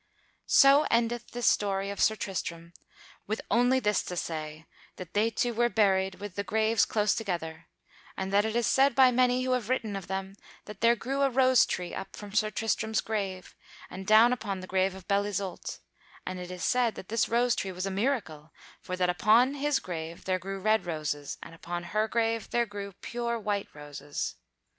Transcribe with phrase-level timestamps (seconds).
[0.47, 2.73] So endeth this story of Sir Tristram,
[3.27, 7.67] with only this to say, that they two were buried with the graves close together,
[8.17, 10.33] and that it is said by many who have written of them
[10.65, 13.55] that there grew a rose tree up from Sir Tristram's grave,
[13.91, 15.77] and down upon the grave of Belle Isoult;
[16.25, 19.77] and it is said that this rose tree was a miracle, for that upon his
[19.79, 24.33] grave there grew red roses, and upon her grave there grew pure white roses.